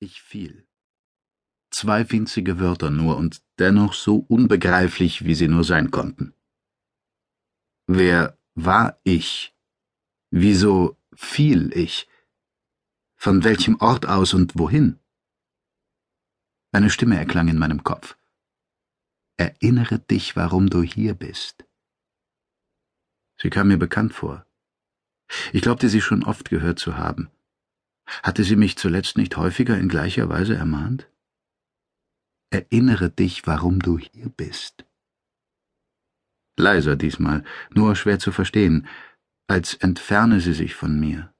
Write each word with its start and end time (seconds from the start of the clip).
Ich 0.00 0.22
fiel. 0.22 0.66
Zwei 1.70 2.10
winzige 2.10 2.60
Wörter 2.60 2.90
nur 2.90 3.16
und 3.16 3.42
dennoch 3.58 3.92
so 3.92 4.16
unbegreiflich, 4.16 5.24
wie 5.24 5.34
sie 5.34 5.48
nur 5.48 5.64
sein 5.64 5.90
konnten. 5.90 6.34
Wer 7.86 8.38
war 8.54 9.00
ich? 9.02 9.54
Wieso 10.30 10.96
fiel 11.14 11.76
ich? 11.76 12.08
Von 13.16 13.44
welchem 13.44 13.76
Ort 13.80 14.06
aus 14.06 14.34
und 14.34 14.58
wohin? 14.58 14.98
Eine 16.70 16.90
Stimme 16.90 17.16
erklang 17.16 17.48
in 17.48 17.58
meinem 17.58 17.82
Kopf. 17.82 18.16
Erinnere 19.36 19.98
dich, 19.98 20.36
warum 20.36 20.70
du 20.70 20.82
hier 20.82 21.14
bist. 21.14 21.64
Sie 23.40 23.50
kam 23.50 23.68
mir 23.68 23.78
bekannt 23.78 24.14
vor. 24.14 24.46
Ich 25.52 25.62
glaubte 25.62 25.88
sie 25.88 26.00
schon 26.00 26.24
oft 26.24 26.48
gehört 26.50 26.78
zu 26.78 26.96
haben. 26.96 27.30
Hatte 28.22 28.44
sie 28.44 28.56
mich 28.56 28.76
zuletzt 28.78 29.16
nicht 29.16 29.36
häufiger 29.36 29.78
in 29.78 29.88
gleicher 29.88 30.28
Weise 30.28 30.54
ermahnt? 30.54 31.10
Erinnere 32.50 33.10
dich, 33.10 33.46
warum 33.46 33.80
du 33.80 33.98
hier 33.98 34.30
bist. 34.30 34.86
Leiser 36.56 36.96
diesmal, 36.96 37.44
nur 37.70 37.94
schwer 37.94 38.18
zu 38.18 38.32
verstehen, 38.32 38.88
als 39.46 39.74
entferne 39.74 40.40
sie 40.40 40.54
sich 40.54 40.74
von 40.74 40.98
mir. 40.98 41.32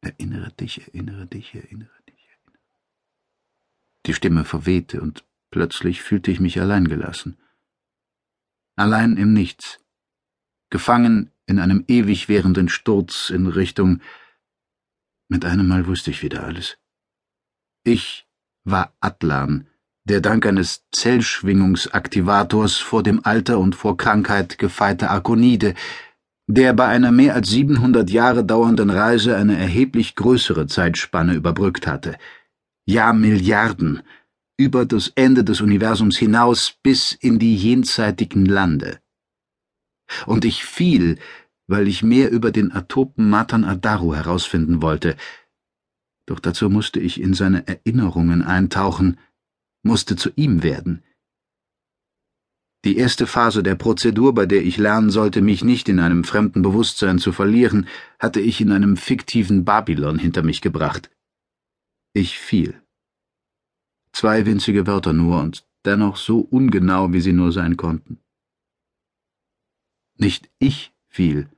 Erinnere 0.00 0.52
dich, 0.52 0.82
erinnere 0.82 1.26
dich, 1.26 1.54
erinnere 1.54 2.02
dich, 2.08 2.28
erinnere. 2.28 2.62
Die 4.06 4.14
Stimme 4.14 4.44
verwehte 4.44 5.00
und 5.00 5.24
plötzlich 5.50 6.02
fühlte 6.02 6.30
ich 6.30 6.38
mich 6.38 6.60
allein 6.60 6.86
gelassen. 6.86 7.38
Allein 8.76 9.16
im 9.16 9.32
Nichts, 9.32 9.80
gefangen 10.70 11.32
in 11.46 11.58
einem 11.58 11.84
ewig 11.88 12.28
währenden 12.28 12.68
Sturz 12.68 13.30
in 13.30 13.46
Richtung 13.46 14.00
mit 15.28 15.44
einem 15.44 15.68
Mal 15.68 15.86
wusste 15.86 16.10
ich 16.10 16.22
wieder 16.22 16.44
alles. 16.44 16.78
Ich 17.84 18.26
war 18.64 18.94
Atlan, 19.00 19.68
der 20.04 20.20
dank 20.20 20.46
eines 20.46 20.84
Zellschwingungsaktivators 20.90 22.76
vor 22.76 23.02
dem 23.02 23.24
Alter 23.24 23.58
und 23.58 23.74
vor 23.74 23.96
Krankheit 23.96 24.58
gefeite 24.58 25.10
Arkonide, 25.10 25.74
der 26.46 26.72
bei 26.72 26.86
einer 26.86 27.12
mehr 27.12 27.34
als 27.34 27.50
700 27.50 28.10
Jahre 28.10 28.44
dauernden 28.44 28.90
Reise 28.90 29.36
eine 29.36 29.58
erheblich 29.58 30.14
größere 30.14 30.66
Zeitspanne 30.66 31.34
überbrückt 31.34 31.86
hatte. 31.86 32.16
Ja, 32.86 33.12
Milliarden, 33.12 34.02
über 34.56 34.86
das 34.86 35.12
Ende 35.14 35.44
des 35.44 35.60
Universums 35.60 36.16
hinaus 36.16 36.74
bis 36.82 37.12
in 37.12 37.38
die 37.38 37.54
jenseitigen 37.54 38.46
Lande. 38.46 38.98
Und 40.26 40.46
ich 40.46 40.64
fiel, 40.64 41.18
weil 41.68 41.86
ich 41.86 42.02
mehr 42.02 42.32
über 42.32 42.50
den 42.50 42.72
Atopen 42.72 43.30
Matan 43.30 43.62
Adaru 43.64 44.14
herausfinden 44.14 44.82
wollte. 44.82 45.16
Doch 46.26 46.40
dazu 46.40 46.68
musste 46.68 46.98
ich 46.98 47.20
in 47.20 47.34
seine 47.34 47.68
Erinnerungen 47.68 48.42
eintauchen, 48.42 49.18
musste 49.82 50.16
zu 50.16 50.30
ihm 50.34 50.62
werden. 50.62 51.04
Die 52.84 52.96
erste 52.96 53.26
Phase 53.26 53.62
der 53.62 53.74
Prozedur, 53.74 54.34
bei 54.34 54.46
der 54.46 54.62
ich 54.62 54.78
lernen 54.78 55.10
sollte, 55.10 55.42
mich 55.42 55.62
nicht 55.62 55.88
in 55.88 56.00
einem 56.00 56.24
fremden 56.24 56.62
Bewusstsein 56.62 57.18
zu 57.18 57.32
verlieren, 57.32 57.86
hatte 58.18 58.40
ich 58.40 58.60
in 58.60 58.72
einem 58.72 58.96
fiktiven 58.96 59.64
Babylon 59.64 60.18
hinter 60.18 60.42
mich 60.42 60.60
gebracht. 60.60 61.10
Ich 62.14 62.38
fiel. 62.38 62.80
Zwei 64.12 64.46
winzige 64.46 64.86
Wörter 64.86 65.12
nur 65.12 65.40
und 65.40 65.66
dennoch 65.84 66.16
so 66.16 66.38
ungenau, 66.38 67.12
wie 67.12 67.20
sie 67.20 67.32
nur 67.32 67.52
sein 67.52 67.76
konnten. 67.76 68.20
Nicht 70.16 70.50
ich 70.58 70.92
fiel, 71.08 71.48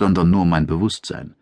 sondern 0.00 0.30
nur 0.30 0.46
mein 0.46 0.66
Bewusstsein. 0.66 1.36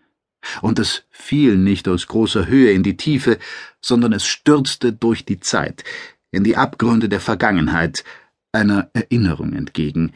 Und 0.63 0.81
es 0.81 1.05
fiel 1.11 1.57
nicht 1.57 1.87
aus 1.87 2.09
großer 2.09 2.49
Höhe 2.49 2.73
in 2.73 2.83
die 2.83 2.97
Tiefe, 2.97 3.39
sondern 3.81 4.13
es 4.13 4.27
stürzte 4.27 4.93
durch 4.93 5.25
die 5.25 5.39
Zeit, 5.39 5.85
in 6.33 6.43
die 6.43 6.57
Abgründe 6.57 7.09
der 7.09 7.21
Vergangenheit, 7.21 8.05
einer 8.51 8.91
Erinnerung 8.95 9.53
entgegen, 9.53 10.13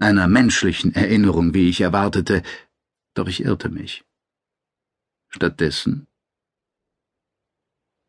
einer 0.00 0.26
menschlichen 0.26 0.92
Erinnerung, 0.92 1.54
wie 1.54 1.68
ich 1.68 1.80
erwartete, 1.80 2.42
doch 3.14 3.28
ich 3.28 3.44
irrte 3.44 3.68
mich. 3.68 4.04
Stattdessen 5.28 6.08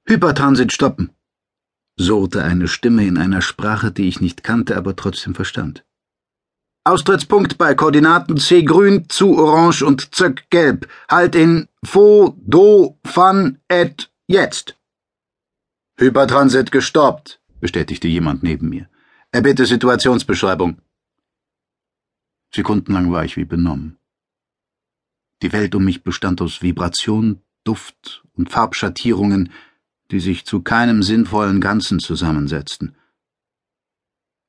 Hypertransit 0.08 0.74
stoppen, 0.74 1.12
surrte 1.96 2.44
eine 2.44 2.68
Stimme 2.68 3.06
in 3.06 3.20
einer 3.20 3.44
Sprache, 3.44 3.92
die 3.92 4.08
ich 4.08 4.20
nicht 4.20 4.44
kannte, 4.44 4.76
aber 4.78 4.96
trotzdem 4.96 5.36
verstand. 5.36 5.86
Austrittspunkt 6.84 7.59
bei 7.59 7.75
Koordinaten 7.75 8.38
C 8.38 8.64
grün 8.64 9.08
zu 9.08 9.38
orange 9.38 9.84
und 9.84 10.16
zöck 10.16 10.50
gelb. 10.50 10.88
Halt 11.09 11.36
in 11.36 11.68
Fo, 11.84 12.36
Do, 12.40 12.97
Fan, 13.06 13.59
et, 13.68 14.12
jetzt. 14.28 14.78
Hypertransit 15.97 16.72
gestoppt, 16.72 17.40
bestätigte 17.59 18.08
jemand 18.08 18.42
neben 18.42 18.69
mir. 18.69 18.90
Erbitte 19.31 19.68
Situationsbeschreibung. 19.68 20.81
Sekundenlang 22.53 23.12
war 23.12 23.24
ich 23.25 23.38
wie 23.38 23.46
benommen. 23.46 24.00
Die 25.44 25.53
Welt 25.53 25.75
um 25.75 25.86
mich 25.86 26.03
bestand 26.03 26.42
aus 26.42 26.63
Vibration, 26.63 27.42
Duft 27.63 28.24
und 28.34 28.50
Farbschattierungen, 28.50 29.52
die 30.09 30.19
sich 30.19 30.46
zu 30.46 30.62
keinem 30.63 31.03
sinnvollen 31.03 31.62
Ganzen 31.62 32.00
zusammensetzten. 32.00 32.96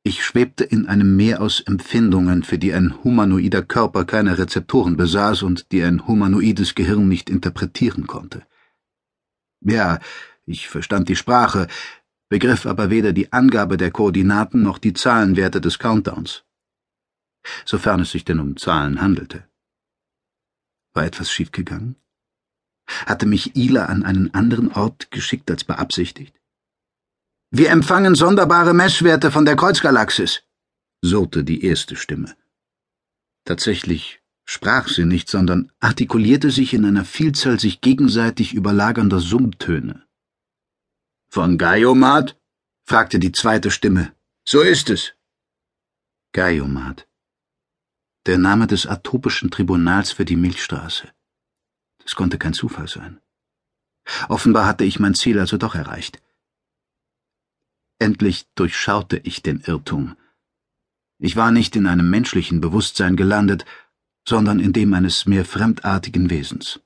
Ich 0.05 0.25
schwebte 0.25 0.65
in 0.65 0.87
einem 0.87 1.15
Meer 1.15 1.41
aus 1.41 1.61
Empfindungen, 1.61 2.43
für 2.43 2.59
die 2.59 2.73
ein 2.75 3.05
humanoider 3.05 3.63
Körper 3.63 4.05
keine 4.05 4.37
Rezeptoren 4.37 4.97
besaß 4.97 5.43
und 5.45 5.71
die 5.71 5.83
ein 5.85 6.09
humanoides 6.09 6.75
Gehirn 6.75 7.09
nicht 7.09 7.31
interpretieren 7.31 8.09
konnte. 8.09 8.45
Ja, 9.61 10.01
ich 10.45 10.69
verstand 10.69 11.09
die 11.09 11.15
Sprache, 11.15 11.69
begriff 12.29 12.67
aber 12.67 12.91
weder 12.91 13.13
die 13.13 13.33
Angabe 13.33 13.77
der 13.77 13.93
Koordinaten 13.93 14.63
noch 14.63 14.79
die 14.79 14.93
Zahlenwerte 14.93 15.61
des 15.61 15.79
Countdowns. 15.79 16.45
Sofern 17.65 18.01
es 18.01 18.11
sich 18.11 18.25
denn 18.25 18.41
um 18.41 18.57
Zahlen 18.57 19.01
handelte. 19.01 19.49
War 20.95 21.05
etwas 21.05 21.31
schiefgegangen? 21.31 21.95
Hatte 23.07 23.27
mich 23.27 23.55
Ila 23.55 23.87
an 23.87 24.03
einen 24.03 24.35
anderen 24.35 24.73
Ort 24.73 25.13
geschickt 25.13 25.49
als 25.49 25.63
beabsichtigt? 25.63 26.42
Wir 27.55 27.69
empfangen 27.69 28.15
sonderbare 28.15 28.73
Messwerte 28.73 29.31
von 29.31 29.45
der 29.45 29.57
Kreuzgalaxis, 29.57 30.43
surrte 31.05 31.45
die 31.45 31.67
erste 31.67 31.97
Stimme. 31.97 32.35
Tatsächlich 33.45 34.23
sprach 34.47 34.89
sie 34.89 35.05
nicht, 35.05 35.29
sondern 35.29 35.71
artikulierte 35.79 36.51
sich 36.51 36.73
in 36.73 36.87
einer 36.87 37.05
Vielzahl 37.05 37.61
sich 37.61 37.83
gegenseitig 37.83 38.55
überlagernder 38.55 39.21
Summtöne. 39.21 40.07
Von 41.29 41.59
Gaiomat? 41.59 42.41
fragte 42.85 43.19
die 43.19 43.33
zweite 43.33 43.71
Stimme. 43.71 44.15
So 44.49 44.63
ist 44.63 44.89
es. 44.89 45.13
Gaiomat. 46.33 47.07
Der 48.25 48.39
Name 48.39 48.67
des 48.67 48.87
atopischen 48.87 49.51
Tribunals 49.51 50.11
für 50.11 50.25
die 50.25 50.37
Milchstraße. 50.37 51.13
Das 52.03 52.15
konnte 52.15 52.39
kein 52.39 52.55
Zufall 52.55 52.89
sein. 52.89 53.21
Offenbar 54.31 54.65
hatte 54.65 54.85
ich 54.85 54.99
mein 54.99 55.15
Ziel 55.15 55.39
also 55.39 55.59
doch 55.59 55.75
erreicht. 55.75 56.23
Endlich 58.03 58.47
durchschaute 58.57 59.19
ich 59.19 59.43
den 59.43 59.61
Irrtum. 59.61 60.17
Ich 61.21 61.37
war 61.37 61.53
nicht 61.53 61.77
in 61.77 61.87
einem 61.87 62.11
menschlichen 62.11 62.61
Bewusstsein 62.61 63.15
gelandet, 63.15 63.65
sondern 64.27 64.59
in 64.59 64.73
dem 64.73 64.93
eines 64.93 65.27
mehr 65.27 65.45
fremdartigen 65.45 66.29
Wesens. 66.29 66.81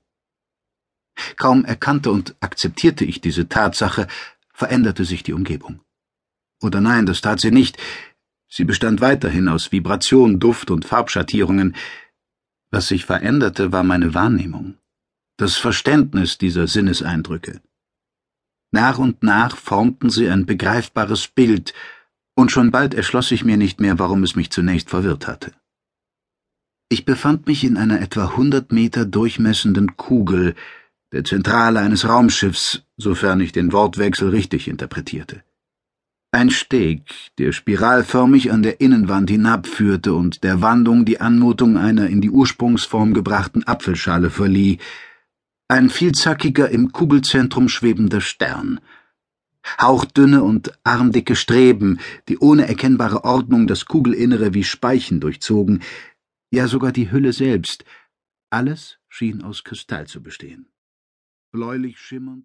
Kaum 1.39 1.65
erkannte 1.65 2.11
und 2.11 2.37
akzeptierte 2.41 3.07
ich 3.07 3.23
diese 3.23 3.49
Tatsache, 3.49 4.09
veränderte 4.53 5.07
sich 5.07 5.23
die 5.23 5.33
Umgebung. 5.33 5.81
Oder 6.61 6.83
nein, 6.83 7.07
das 7.07 7.23
tat 7.23 7.41
sie 7.41 7.51
nicht. 7.51 7.79
Sie 8.47 8.65
bestand 8.65 9.01
weiterhin 9.01 9.49
aus 9.49 9.73
Vibration, 9.73 10.39
Duft 10.39 10.71
und 10.71 10.85
Farbschattierungen. 10.85 11.75
Was 12.71 12.89
sich 12.89 13.07
veränderte, 13.07 13.73
war 13.73 13.85
meine 13.85 14.13
Wahrnehmung, 14.13 14.77
das 15.39 15.57
Verständnis 15.57 16.37
dieser 16.37 16.67
Sinneseindrücke. 16.67 17.63
Nach 18.77 18.99
und 18.99 19.23
nach 19.23 19.57
formten 19.57 20.11
sie 20.11 20.29
ein 20.29 20.45
begreifbares 20.45 21.29
Bild, 21.29 21.73
und 22.35 22.53
schon 22.53 22.71
bald 22.71 22.93
erschloss 22.93 23.33
ich 23.33 23.43
mir 23.43 23.57
nicht 23.57 23.81
mehr, 23.81 23.99
warum 23.99 24.23
es 24.23 24.37
mich 24.37 24.51
zunächst 24.51 24.91
verwirrt 24.91 25.27
hatte. 25.27 25.53
Ich 26.91 27.07
befand 27.07 27.47
mich 27.47 27.65
in 27.65 27.79
einer 27.79 28.03
etwa 28.03 28.37
hundert 28.37 28.73
Meter 28.73 29.07
durchmessenden 29.07 29.97
Kugel, 29.97 30.55
der 31.11 31.25
Zentrale 31.25 31.81
eines 31.81 32.07
Raumschiffs, 32.07 32.83
sofern 32.99 33.41
ich 33.41 33.53
den 33.53 33.73
Wortwechsel 33.73 34.29
richtig 34.29 34.69
interpretierte. 34.69 35.43
Ein 36.31 36.51
Steg, 36.51 37.01
der 37.39 37.53
spiralförmig 37.53 38.53
an 38.53 38.63
der 38.63 38.83
Innenwand 38.83 39.31
hinabführte 39.31 40.13
und 40.13 40.45
der 40.45 40.61
Wandung 40.61 41.07
die 41.07 41.19
Anmutung 41.23 41.79
einer 41.79 42.09
in 42.09 42.21
die 42.21 42.31
Ursprungsform 42.31 43.15
gebrachten 43.15 43.67
Apfelschale 43.67 44.29
verlieh, 44.29 44.77
ein 45.69 45.91
vielzackiger 45.91 46.71
im 46.71 46.93
Kugelzentrum 46.93 47.69
schwebender 47.69 48.21
Stern. 48.21 48.81
Hauchdünne 49.81 50.45
und 50.45 50.79
armdicke 50.85 51.35
Streben, 51.35 51.99
die 52.29 52.39
ohne 52.39 52.69
erkennbare 52.69 53.25
Ordnung 53.25 53.67
das 53.67 53.87
Kugelinnere 53.87 54.55
wie 54.55 54.63
Speichen 54.63 55.19
durchzogen, 55.21 55.83
ja 56.53 56.69
sogar 56.69 56.93
die 56.93 57.11
Hülle 57.11 57.33
selbst, 57.33 57.85
alles 58.49 58.99
schien 59.09 59.43
aus 59.43 59.65
Kristall 59.65 60.07
zu 60.07 60.23
bestehen. 60.23 60.69
Bläulich 61.51 61.99
schimmernd 61.99 62.45